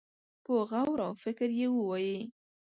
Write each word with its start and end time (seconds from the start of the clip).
په 0.43 0.51
غور 0.69 0.99
او 1.07 1.13
فکر 1.23 1.49
يې 1.59 1.67
ووايي. 1.71 2.19